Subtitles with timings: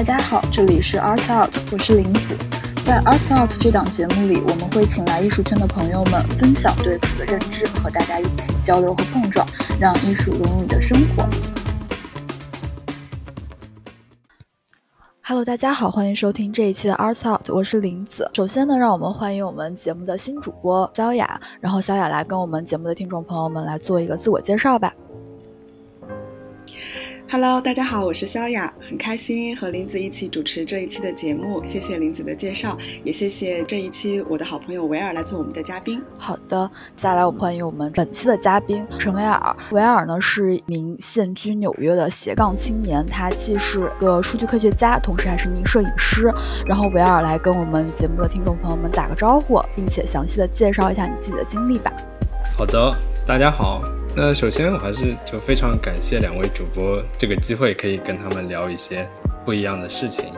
[0.00, 2.34] 大家好，这里是 Art Out，我是林子。
[2.86, 9.46] 在 Art Out 这档节目里，我们会请来艺术圈的朋友们分享对艺术的认知，和大家一起交流和碰撞，
[9.78, 11.28] 让艺术融入你的生活。
[15.20, 18.30] Hello，大家好，欢迎收听这一期的 Art Out，我是林子。
[18.32, 24.94] 首先呢，让我们欢迎我们节目的新主播萧雅，然后萧雅来跟我们节目的听众朋友们来做一个自我介绍吧。
[27.32, 31.64] Hello，大家好，我是萧雅，很开心和林子一起主持这一期的节目。
[31.64, 36.02] 谢谢林子的介绍，也谢谢这一期我的好朋友维尔来做我们的嘉宾。
[36.18, 39.56] 好的，接下来我们欢迎我们本期的嘉宾陈维尔。
[39.70, 46.34] 维尔呢是一名现居纽约的斜杠青年，他既是个数据科学家，同时还是一名摄影师。
[46.66, 51.92] 然后维尔来跟我们节目的听众朋友们打个招呼，并且详细的介绍一下你自己的经历吧。
[52.58, 52.92] 好的，
[53.24, 53.80] 大家好。
[54.16, 59.08] 那首先，我还是就非常感谢两位主播这个机会，可以跟他们聊一些
[59.44, 60.32] 不一样的事情。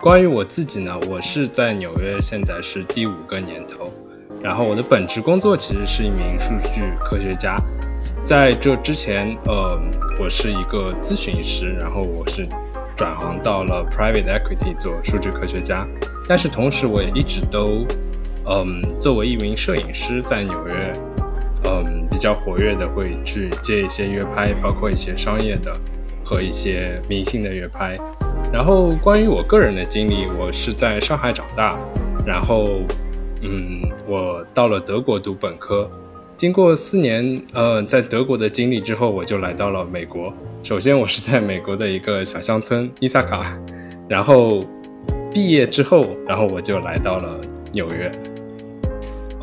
[0.00, 3.92] 关于我自己呢，我是在纽约，现在是第五个年头。
[4.42, 7.56] 然后我的本职工作其实是一名数据科学家。
[8.24, 9.80] 在这之前，呃，
[10.20, 12.46] 我是一个咨询师，然后我是
[12.96, 15.86] 转行到了 private equity 做数据科学家。
[16.28, 17.86] 但是同时，我也一直都，
[18.46, 20.92] 嗯，作为一名摄影师在纽约。
[21.64, 25.70] 嗯，比较活跃的会去接一些约拍，包括一些商业的
[26.24, 27.98] 和一些明星的约拍。
[28.50, 31.78] 然后关于我个人的经历，我是在上海长大，
[32.24, 32.80] 然后
[33.42, 35.86] 嗯，我到了德国读本科。
[36.38, 40.32] 经过四年呃在德国的经历之后，我就来到了美国。
[40.62, 43.46] 首先我是在美国的一个小乡村伊萨卡，
[44.08, 44.64] 然后
[45.30, 47.38] 毕业之后，然后我就来到了
[47.72, 48.10] 纽约。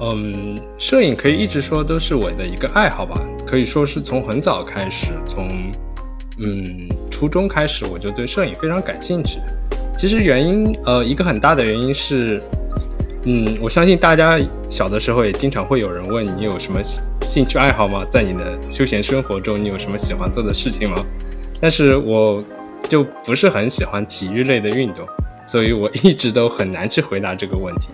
[0.01, 5.47] 嗯，摄影可以一直说都是我的一个爱好吧，可以说是从很早开始，从
[6.39, 9.39] 嗯初中开始我就对摄影非常感兴趣。
[9.97, 12.41] 其实原因，呃，一个很大的原因是，
[13.25, 16.81] 嗯，我相信大家小的时候也经常会有人问你有什么
[17.29, 18.03] 兴趣爱好吗？
[18.09, 20.97] 在你的休闲生活中，你有什么喜欢做的事情吗？
[21.61, 22.43] 但是我
[22.89, 25.07] 就不是很喜欢体育类的运动，
[25.45, 27.89] 所以我一直都很难去回答这个问题。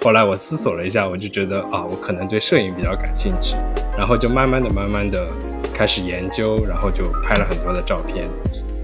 [0.00, 3.56] 后来我思索了一下，我就觉得啊，我可能对摄影比较感兴趣，
[3.96, 5.26] 然后就慢慢的、慢慢的
[5.74, 8.24] 开始研究，然后就拍了很多的照片，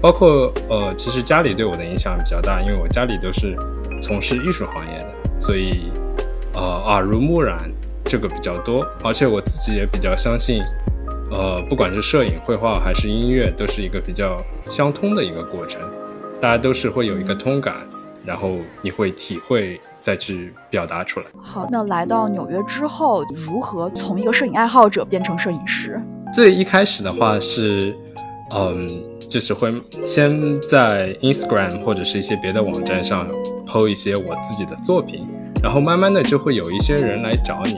[0.01, 3.57] 包括呃，其实家里对我的影响比较大，因为我家里都是
[4.01, 5.89] 从事艺术行业的，所以
[6.53, 7.57] 呃耳濡目染
[8.03, 10.61] 这个比较多，而且我自己也比较相信，
[11.31, 14.37] 呃，不管是摄影、绘画还是音乐，都是一个比较
[14.67, 15.81] 相通的一个过程，
[16.41, 17.75] 大家都是会有一个通感，
[18.25, 19.79] 然后你会体会。
[20.05, 21.25] 再去表达出来。
[21.41, 25.99] 好，那来到纽约之后，如何从一个摄影爱好者变成摄影师？
[26.31, 27.97] 最一开始的话是，
[28.55, 28.87] 嗯，
[29.27, 29.73] 就是会
[30.03, 33.27] 先在 Instagram 或者是一些别的网站上
[33.65, 35.25] PO 一些我自己的作品，
[35.63, 37.77] 然后慢慢的就会有一些人来找你，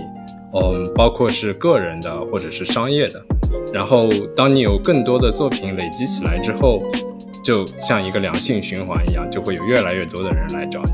[0.51, 3.23] 嗯，包括是个人的或者是商业的。
[3.71, 6.83] 然后当你有更多的作品累积起来之后，
[7.41, 10.91] 就像一个良性循环一样，就会有越来越多的人来找你。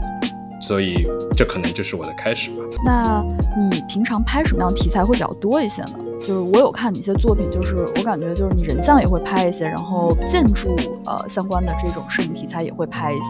[0.64, 2.64] 所以这可能就是我的开始吧。
[2.86, 3.22] 那
[3.70, 6.00] 你平常拍什么样题材会比较多一些呢？
[6.22, 10.74] 就是我有看你一些作品，就是我感觉就是你人像也会拍一些，然后建筑
[11.06, 13.24] 呃相关的这种摄影题材也会拍一些。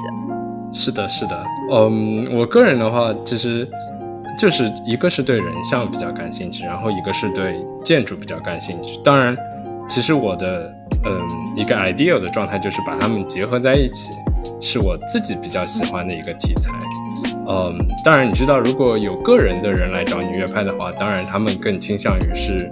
[0.72, 3.68] 是的，是的，嗯，我个人的话其实
[4.38, 9.00] 就是一个是对人像比较感兴趣，然后一个是对建筑比较感兴趣。
[9.04, 9.36] 当然，
[9.90, 10.72] 其实我的
[11.04, 14.12] 嗯一个 ideal 的状态就是把它们结合在一起，
[14.62, 16.70] 是我自己比较喜欢的一个题材。
[16.72, 17.03] 嗯，
[17.48, 22.70] 嗯当然，你知道，如果有个人的人来找你约拍的话，当然他们更倾向于是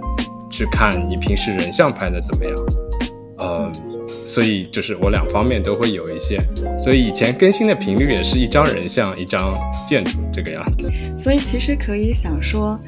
[0.50, 2.54] 去看你平时人像拍的怎么样。
[3.38, 3.72] 嗯，
[4.26, 6.40] 所以就是我两方面都会有一些，
[6.78, 10.92] 所以以前更新的频率也是一张人像，一张建筑这个样子。
[11.16, 12.80] 所以其实可以想说。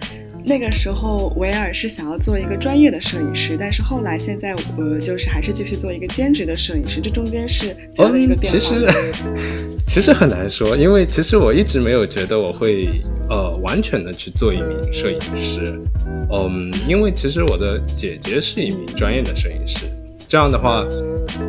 [0.47, 7.01] 那个时候，维尔是想要做一个专业的摄影师，但是后来现在，呃，就是还是继续做一个兼职的摄影师。
[7.01, 8.59] 这中间是怎样的一个变化？
[8.59, 8.87] 其实，
[9.89, 12.89] 其实很难说，因为其实我一直没有觉得我会
[13.31, 15.81] 呃完全的去做一名摄影师。
[16.31, 19.87] 嗯，因为其实我的姐姐是一名专业的摄影师，
[20.29, 20.87] 这样的话，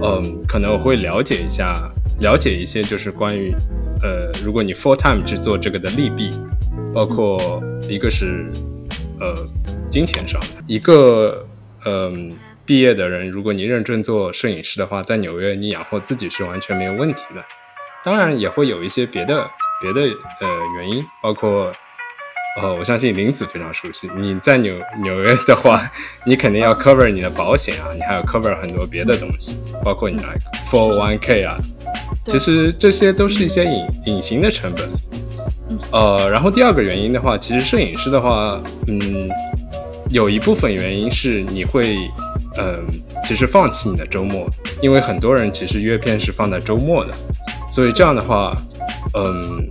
[0.01, 1.91] 嗯，可能我会了解一下，
[2.21, 3.53] 了解一些就是关于
[4.01, 6.29] 呃，如果你 full time 去做这个的利弊，
[6.93, 8.45] 包括一个是。
[9.19, 9.33] 呃，
[9.89, 11.47] 金钱上的一个，
[11.85, 12.35] 嗯，
[12.65, 17.43] 毕业的人，如果你认真做摄影师的话，在纽约你养活自己是完全没有问题的。
[18.03, 19.49] 当然也会有一些别的
[19.81, 20.01] 别的
[20.41, 20.47] 呃
[20.77, 21.73] 原因，包括，
[22.61, 24.09] 呃，我相信林子非常熟悉。
[24.15, 25.81] 你在纽纽约的话，
[26.25, 30.23] 你肯定要 cover 你的保险啊，你还要 cover 很多别的东西，包括你的
[30.69, 31.57] four one k 啊，
[32.25, 34.87] 其实这些都是一些隐隐形的成本。
[35.91, 39.29] 呃，然后第二个原因的话，其实摄影师的话，嗯，
[40.09, 41.97] 有一部分原因是你会，
[42.57, 42.83] 嗯，
[43.23, 44.47] 其实放弃你的周末，
[44.81, 47.13] 因为很多人其实约片是放在周末的，
[47.71, 48.55] 所以这样的话，
[49.15, 49.67] 嗯，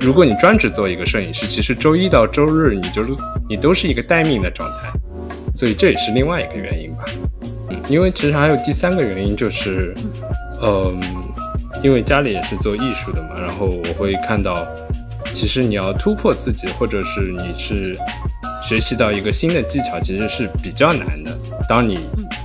[0.00, 3.10] 如果你专职做一个摄影师，其实周一到周日你就是
[3.46, 4.90] 你都是一个待命的状态，
[5.54, 7.04] 所以这也是另外一个原因吧。
[7.68, 9.94] 嗯，因为其实还有第三个原因就是，
[10.62, 10.98] 嗯，
[11.82, 14.66] 因为家里也是做艺术的嘛，然后我会看到。
[15.36, 17.94] 其实你要突破自己，或者是你是
[18.66, 21.30] 学习到一个新的技巧，其实是比较难的。
[21.68, 21.98] 当你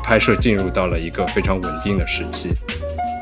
[0.04, 2.50] 拍摄进入到了一个非常稳定的时期，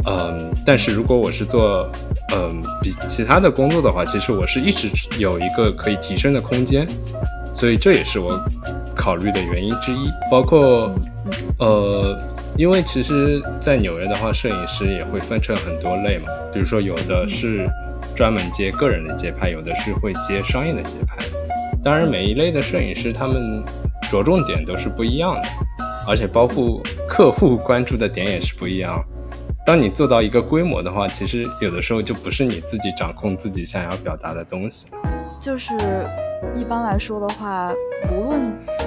[0.07, 1.87] 嗯，但是如果我是做
[2.33, 4.89] 嗯比其他的工作的话，其实我是一直
[5.19, 6.87] 有一个可以提升的空间，
[7.53, 8.43] 所以这也是我
[8.95, 10.09] 考虑的原因之一。
[10.31, 10.91] 包括
[11.59, 12.19] 呃，
[12.57, 17.69] 因为其实，在纽约的话，摄影师也会分成很多类嘛，比如说有的是。
[18.19, 21.15] 专门接个人的街拍，有的是会接商业的街拍。
[21.81, 23.63] 当然，每一类的摄影师他们
[24.09, 25.43] 着重点都是不一样的，
[26.05, 29.01] 而且包括客户关注的点也是不一样。
[29.65, 34.87] 当你做到一个规模的话，其实有的时候就不是你自己掌控自己想要表达的东西。
[35.39, 35.73] 就是
[36.55, 37.71] 一般来说的话，
[38.11, 38.41] 无论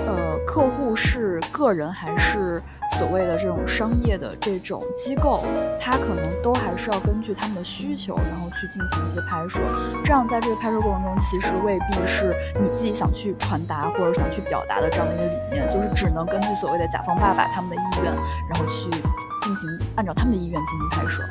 [0.06, 2.62] 呃客户是个人还是。
[2.98, 5.42] 所谓的这种商业的这种机构，
[5.80, 9.60] 它可能都还是要根据他们的需求，然后去进行一些拍摄。
[10.04, 18.90] 这样在这个拍摄过程中，其实未必是你自己想去传达或者想去表达的这样的一个理念，就是只能根据所谓的甲方爸爸他们的意愿，然后去
[19.42, 21.22] 进行按照他们的意愿进行拍摄。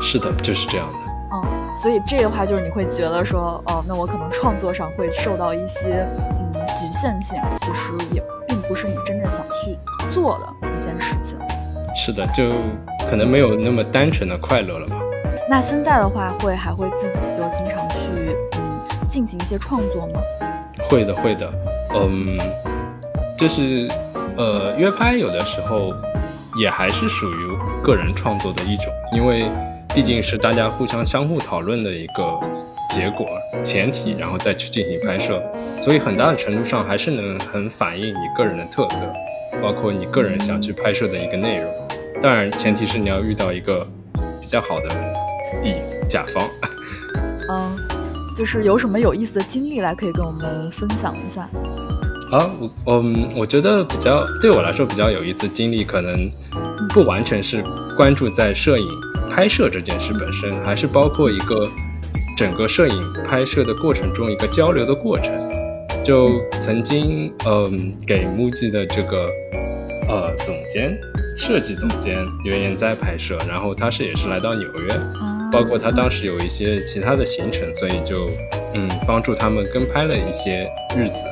[0.00, 0.94] 是的，就是这样的。
[1.32, 1.44] 嗯，
[1.82, 6.06] 所以这个话就是你会觉得说，哦，那我可能创作上会受到一些
[6.38, 9.78] 嗯局限性，其实也并不是你真正想去
[10.12, 10.88] 做的一件。
[11.00, 11.38] 事情
[11.94, 12.50] 是的，就
[13.08, 14.96] 可能没有那么单纯的快乐了吧。
[15.48, 20.20] 那现在的话，会还会自己就经常去嗯进行一些创作吗？
[20.88, 21.48] 会的，会的。
[21.94, 22.36] 嗯，
[23.36, 23.88] 就是
[24.36, 25.94] 呃约拍有的时候
[26.58, 29.48] 也还是属于个人创作的一种，因为
[29.98, 32.22] 毕竟是大家互相相互讨论的一个
[32.88, 33.26] 结果
[33.64, 35.42] 前提，然后再去进行拍摄，
[35.82, 39.02] 所以很大的程度上还是能很反映你个人的特色。
[39.60, 41.68] 包括你个人想去拍摄的一个内容，
[42.22, 43.84] 当然前提是你要遇到一个
[44.40, 44.88] 比较好的
[45.64, 45.74] 乙
[46.08, 46.48] 甲方。
[47.48, 47.76] 嗯，
[48.38, 51.40] 就是有什么有意思的经历来可以跟我们分享一下？
[52.30, 52.48] 啊，
[52.84, 56.30] 我嗯，我觉得比较对我来说比较有意思经历，可能
[56.90, 57.64] 不完全是
[57.96, 58.86] 关注在摄影
[59.28, 61.68] 拍摄这件事本身，还是包括一个
[62.36, 65.32] 整个摄影拍摄的过程中一个交流的过程。
[66.04, 69.28] 就曾经，嗯，给木记的这个，
[70.08, 70.98] 呃，总监、
[71.36, 74.88] 设计总监袁岩在拍摄，然后他是也是来到纽约，
[75.52, 78.30] 包括他当时有一些其他的行程，所以就，
[78.72, 80.66] 嗯，帮助他们跟拍了一些
[80.96, 81.22] 日子。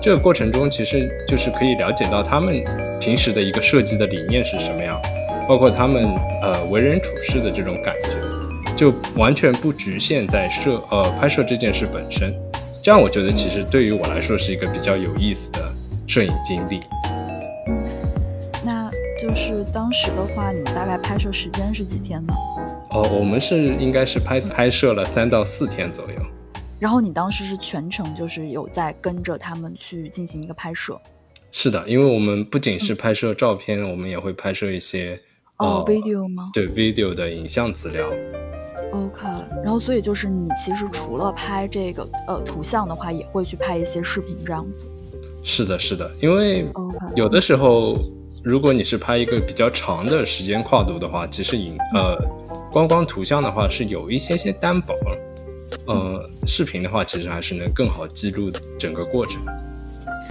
[0.00, 2.62] 这个过程中，其实就是可以了解到他们
[3.00, 5.00] 平时的一个设计的理念是什么样，
[5.48, 6.04] 包括他们
[6.42, 12.34] 呃为人处事的这种感觉，就完全不局限在摄呃拍摄这件事本身。
[12.82, 15.72] 这样我觉得其实对于我来说是一个比较有意思的
[16.06, 16.80] 摄影经历。
[17.68, 17.80] 嗯，
[18.64, 18.90] 那
[19.20, 22.34] 就是当时的话，你们大概拍摄时间是几天呢？
[22.90, 26.16] 哦，我们是应该是拍拍摄了三到四天左右。
[26.80, 31.00] 然后你当时是全程就是有在跟着他们去进行一个拍摄？
[31.52, 35.20] 是的，因为我们不仅是拍摄照片，我们也会拍摄一些
[35.58, 36.50] 哦 video 吗？
[36.52, 38.08] 对 video 的影像资料。
[38.92, 39.26] OK，
[39.62, 44.86] 然后所以就是你其实除了拍这个呃图像的话，也会去拍一些视频这样子。
[45.42, 46.66] 是的，是的，因为
[47.16, 47.94] 有的时候
[48.44, 52.16] 如果你是拍一个比较长的时间跨度的话，其实影呃
[52.70, 54.94] 光光图像的话是有一些些单薄，
[55.86, 59.40] 呃视频的话其实还是能更好记录整个过程。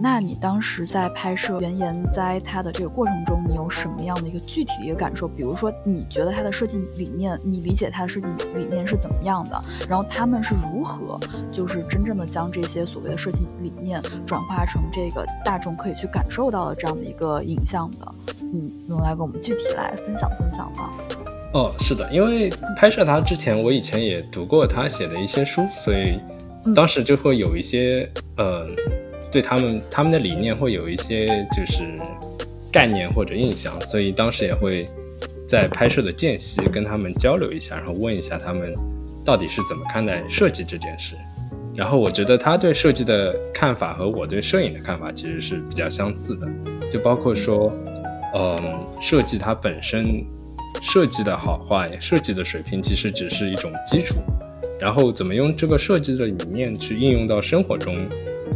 [0.04, 5.28] 那你当时在拍摄原研哉它的这个过程中，你有什么样的一个具体的一个感受？
[5.28, 9.62] 比如说，你觉得它的设计理念，你理解它的设计理念是怎么样的？
[9.88, 11.20] 然后他们是如何，
[11.52, 18.12] 就是真正的将这些所谓的设计理念转化成这个大众可以去感受到的这样的一个影像的？
[18.42, 20.90] 嗯，能来跟我们具体来分享分享吗？
[21.54, 26.20] 哦，是的，因为拍摄它之前，我以前也读过他写的一些书，所以
[26.74, 28.66] 当时就会有一些呃。
[29.32, 31.84] 对他们，他们的理念会有一些就是
[32.72, 34.86] 概念或者印象，所以当时也会
[35.48, 38.76] 在拍摄的间隙跟他们交流一下，然后问一下他们
[39.24, 41.16] 到底是怎么看待设计这件事。
[41.74, 46.48] 然后我觉得他对设计的看法和我对摄影的看法其实是比较相似的，
[46.92, 47.72] 就包括说，
[48.36, 48.58] 嗯，
[49.00, 50.26] 设计它本身
[50.82, 54.16] 设计的好坏、设计的水平其实只是一种基础，
[54.82, 58.06] 然后怎么用这个设计的理念去应用到生活中，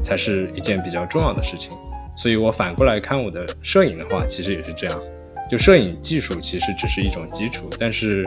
[0.05, 1.71] 才是一件比较重要的事情。
[2.15, 5.01] 所以我反过来看我的摄影的话，其实也是这样。
[5.49, 8.25] 就摄影技术其实只是一种基础，但是，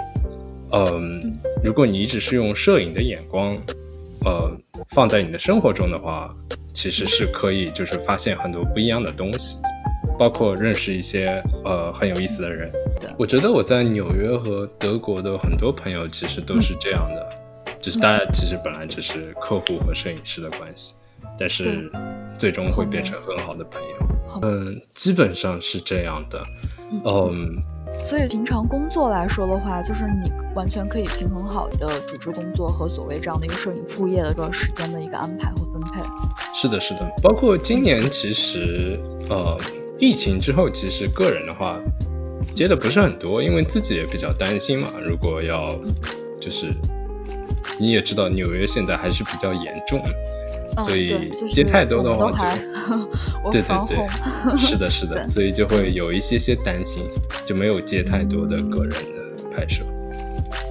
[0.73, 1.21] 嗯，
[1.65, 3.57] 如果你一直是用摄影的眼光，
[4.25, 4.51] 呃，
[4.91, 6.35] 放在你的生活中的话，
[6.75, 9.57] 其实是可以就是发现很多不一样的东西，
[10.19, 12.71] 包括认识一些呃很有意思的人。
[13.19, 17.33] 我觉得我在纽约和德国的很多朋友其实都是这样的，
[17.81, 20.95] 就是大家其实本来只是客户和摄影师的关系，
[21.39, 21.91] 但是
[22.37, 23.89] 最终会变成很好的朋友。
[24.43, 26.45] 嗯，基本上是这样的。
[27.05, 27.51] 嗯，
[28.05, 36.03] 所以平常工作来说的话，就是你完全可以平衡好的主持工作和所谓这样的一个摄影副业的这个时间的一个安排和分配。
[36.55, 37.11] 是的，是的。
[37.23, 39.59] 包括今年其实，呃，
[39.99, 41.81] 疫情之后，其实个人的话
[42.55, 44.89] 接的不是很多，因为自己也比较担心嘛。
[45.03, 45.75] 如果要
[46.39, 46.67] 就是
[47.81, 50.01] 你也知道，纽约现在还是比较严重。
[50.79, 52.45] 所以接太多的话就，
[53.51, 54.09] 对对对，
[54.59, 57.03] 是的，是的， 所以就会有一些些担心，
[57.45, 59.85] 就没有接太多的个人的拍摄。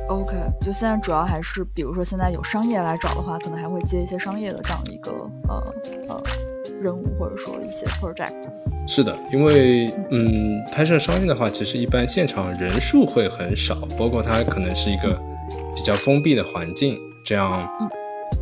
[0.09, 5.11] OK，就现在主要还是，比如说现在有商业来找的话，可能还会接一些商业的这样一个
[5.49, 5.61] 呃
[6.07, 6.23] 呃
[6.81, 8.31] 任务，或者说一些 project。
[8.87, 15.19] 是的，因为嗯，拍摄商业的话，其实一般现场人数会很少，包括它可能是一个
[15.75, 17.67] 比较封闭的环境，这样。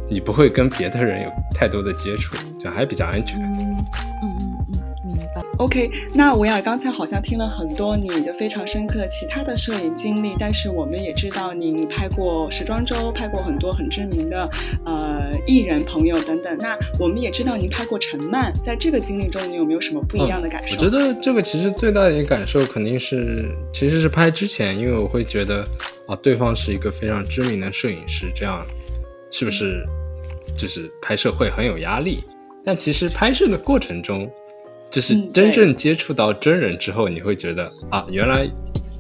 [0.10, 3.40] 你不会跟别的人有太多的接触，就还比较安全。
[3.42, 3.76] 嗯嗯
[4.22, 5.42] 嗯嗯，明白。
[5.58, 14.50] OK，那维尔刚才好像听了很多你的非常深刻的其他的摄影经历，但是我们也知道您拍过时装周，拍过很多很知名的
[14.86, 16.58] 呃艺人朋友等等。
[16.60, 20.76] 那我们也知道您拍过陈曼，在这个经历中，你有没有什么不一样的感受？
[20.76, 25.66] 我觉得这个其实最大的一个感受肯定是，其实是拍之前，因为我会觉得
[26.06, 28.64] 啊，对方是一个非常知名的摄影师，这样。
[29.32, 29.86] 是不是
[30.56, 32.24] 就是拍摄会很有压力？
[32.64, 34.28] 但其实拍摄的过程中，
[34.90, 38.48] 就是真正接触到真人之后，你会觉得啊，原来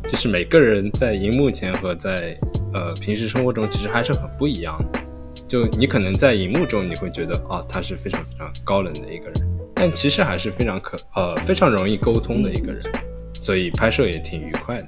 [0.07, 2.37] 就是每个人在荧幕前和在
[2.73, 4.99] 呃平时生活中其实还是很不一样的。
[5.47, 9.35] 就你可能在荧幕中你会觉得啊，他是非常非常高冷的一个人，
[9.73, 12.83] 但其实还是非常可呃非常容易沟通的一个人，
[13.39, 14.87] 所以拍摄也挺愉快的。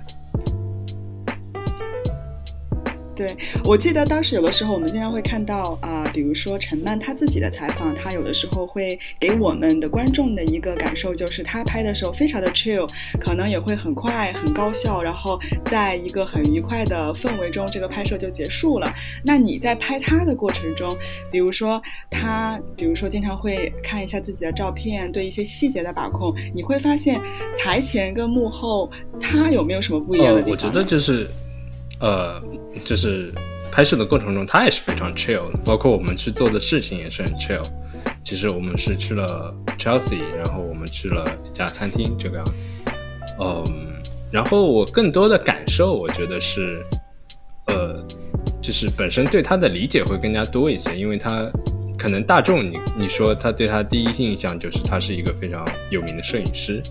[3.17, 12.87] 对，我记得当时有的时候我们经常会看到啊，比如说陈曼她自己的采访，她有的时候会给我们的观众的一个感受就是她拍的时候非常的 chill，
[13.19, 18.93] 可能也会很快很高效，然后在一个很愉快的氛围中，这个拍摄就结束了。
[19.23, 20.95] 那你在拍她的过程中，
[21.31, 21.81] 比如说
[22.11, 27.19] 她，比如说经常会看一下自己的照片，对一些细节的把控，你会发现
[27.57, 30.51] 台前跟幕后她有没有什么不一样的地方？
[30.51, 31.27] 我觉得就是。
[31.99, 32.41] 呃，
[32.85, 33.33] 就是
[33.71, 37.63] 拍摄的过程中，他也是非常 chill 的，包括我们去做的事情也是很 chill。
[38.23, 42.69] 其实我们是去了 Chelsea，然后我们去了一家餐厅，这个样子。
[43.39, 43.93] 嗯，
[44.31, 46.85] 然后我更多的感受，我觉得是，
[47.67, 48.05] 呃，
[48.61, 51.49] 就是本身对他的理解会更加多一些，因为他
[51.97, 56.83] 可能大众你你说他对他第一印象就是他是一个非常有名的摄影师，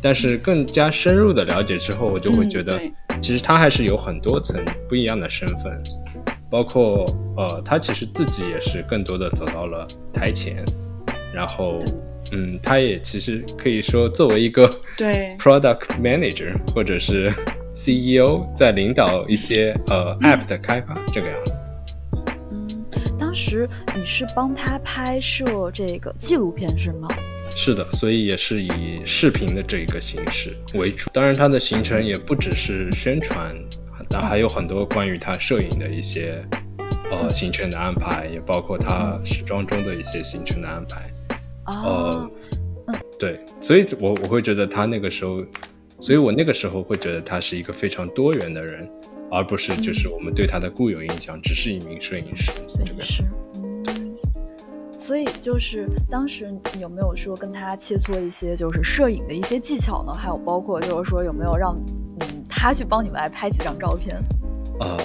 [0.00, 2.80] 但是更加深入的了解之后，我就会觉得。
[3.20, 5.82] 其实他还是有很多层不一样的身份，
[6.50, 10.64] 包括呃，他其实自己也是更多的走到了台前，
[11.32, 11.80] 然后
[12.32, 17.32] 嗯，他也其实可以说作为一个对 product manager 或者是
[17.72, 21.64] CEO 在领导一些呃 app 的开发这个样子。
[22.50, 22.84] 嗯，
[23.18, 27.08] 当时你是帮他拍摄这个纪录片是吗？
[27.54, 31.10] 是的，所以也是以视频的这一个形式为主。
[31.12, 33.54] 当然，它的行程也不只是宣传，
[34.08, 36.42] 但还有很多关于他摄影的一些
[37.10, 41.10] 呃行程的安排，也包括他时装中的一些行程的安排。
[41.66, 42.30] 呃，
[43.18, 45.44] 对，所以我我会觉得他那个时候，
[46.00, 48.88] 所以我那个时候会觉得他是一个非常多元的人，
[49.30, 52.52] 而不是就是我们对他的固有印象只是一名摄影师。
[52.52, 53.22] 摄影师。
[55.08, 60.12] 所以就是当时你有没有说跟他切磋一些就是摄影的一些技巧呢？
[60.12, 61.74] 还有包括就是说有没有让
[62.20, 64.14] 嗯他去帮你们来拍几张照片？
[64.78, 64.98] 啊，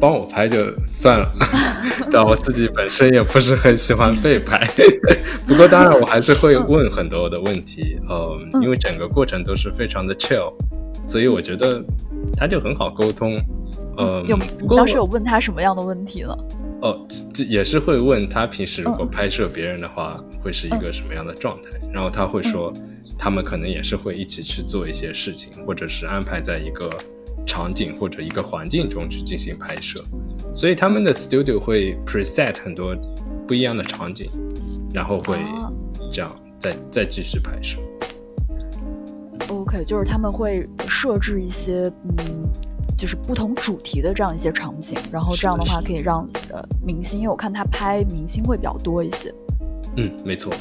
[0.00, 0.56] 帮我拍就
[0.88, 1.32] 算了，
[2.10, 4.58] 但我自己本身也不是很喜欢被拍。
[5.46, 10.52] 不过当然我还是会问很多的问题，嗯，因为整个过程都是非常的 chill，
[11.04, 11.80] 所以我觉得
[12.36, 13.40] 他就很好沟通。
[13.98, 14.36] 嗯，有
[14.76, 16.36] 当时有问他什么样的问题呢？
[16.82, 21.70] 哦，这也是会问他平时如果拍摄别人的话，会是一个什么样的状态？
[21.92, 22.74] 然后他会说，
[23.16, 26.90] 他们可能也是会一起去做一些事情，或者是安排在一个
[27.46, 30.02] 场景或者一个环境中去进行拍摄，
[30.56, 32.96] 所以他们的 studio 会 preset 很多
[33.46, 34.28] 不一样的场景，
[34.92, 35.38] 然后会
[36.12, 37.78] 这样再再继续拍摄。
[39.48, 42.50] OK，就是他们会设置一些嗯。
[43.02, 49.34] 就是不同主题的这样一些场景，然后这样的话可以让呃明星，因为我看他拍明星会比较多一些。
[49.96, 50.52] 嗯，没错。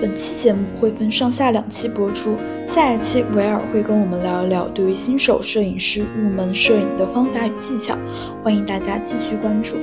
[0.00, 2.34] 本期节目会分上下两期播出，
[2.66, 7.98] 下一期维尔会跟我们聊一聊对于新手摄影师入门摄影的方法与技巧，
[8.42, 9.76] 欢迎大家继续关注。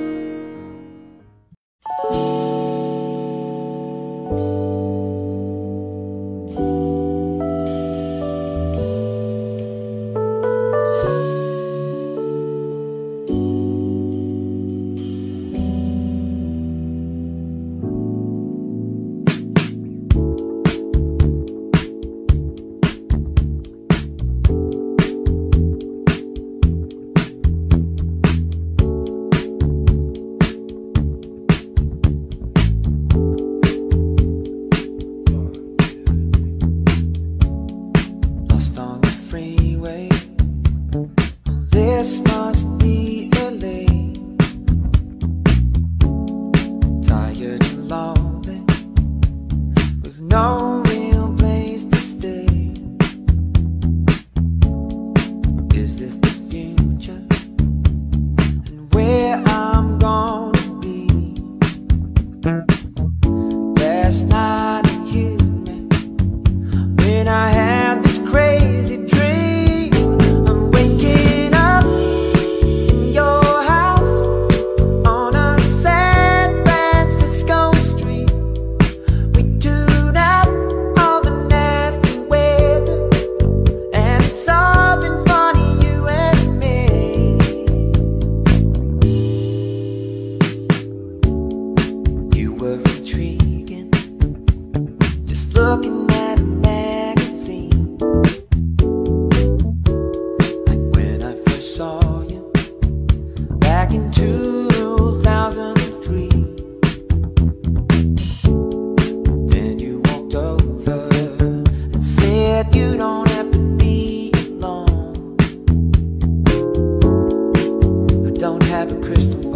[119.18, 119.47] esto.